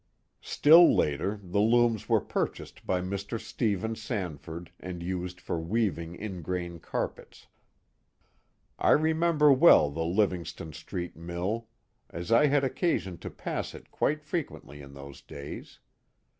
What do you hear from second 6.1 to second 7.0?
ingrain